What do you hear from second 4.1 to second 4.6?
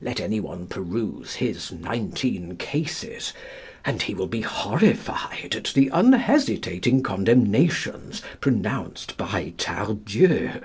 will be